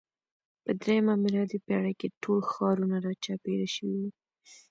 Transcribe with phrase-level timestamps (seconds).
[0.63, 4.09] په درېیمه میلادي پېړۍ کې ټول ښارونه راچاپېر شوي وو.